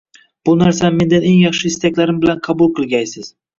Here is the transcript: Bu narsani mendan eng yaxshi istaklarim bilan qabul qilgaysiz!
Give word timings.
Bu 0.47 0.55
narsani 0.61 0.97
mendan 1.01 1.27
eng 1.33 1.37
yaxshi 1.43 1.71
istaklarim 1.73 2.19
bilan 2.25 2.43
qabul 2.51 2.75
qilgaysiz! 2.83 3.33